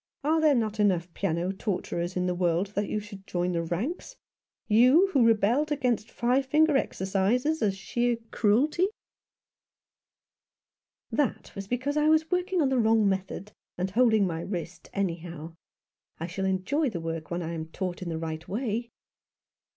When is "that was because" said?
11.35-11.97